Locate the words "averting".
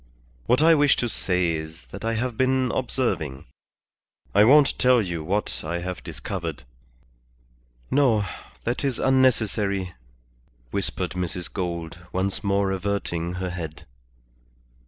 12.71-13.35